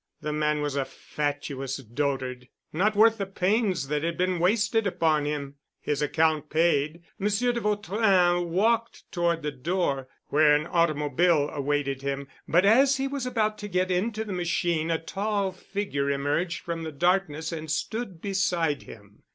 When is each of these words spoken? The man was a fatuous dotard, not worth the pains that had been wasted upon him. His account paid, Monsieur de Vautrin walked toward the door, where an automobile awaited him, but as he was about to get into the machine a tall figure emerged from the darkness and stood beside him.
The 0.19 0.33
man 0.33 0.63
was 0.63 0.75
a 0.75 0.83
fatuous 0.83 1.77
dotard, 1.77 2.47
not 2.73 2.95
worth 2.95 3.19
the 3.19 3.27
pains 3.27 3.87
that 3.89 4.01
had 4.01 4.17
been 4.17 4.39
wasted 4.39 4.87
upon 4.87 5.25
him. 5.25 5.57
His 5.79 6.01
account 6.01 6.49
paid, 6.49 7.03
Monsieur 7.19 7.51
de 7.51 7.59
Vautrin 7.61 8.49
walked 8.49 9.03
toward 9.11 9.43
the 9.43 9.51
door, 9.51 10.07
where 10.29 10.55
an 10.55 10.65
automobile 10.65 11.49
awaited 11.53 12.01
him, 12.01 12.27
but 12.47 12.65
as 12.65 12.97
he 12.97 13.07
was 13.07 13.27
about 13.27 13.59
to 13.59 13.67
get 13.67 13.91
into 13.91 14.25
the 14.25 14.33
machine 14.33 14.89
a 14.89 14.97
tall 14.97 15.51
figure 15.51 16.09
emerged 16.09 16.61
from 16.61 16.81
the 16.81 16.91
darkness 16.91 17.51
and 17.51 17.69
stood 17.69 18.23
beside 18.23 18.81
him. 18.81 19.21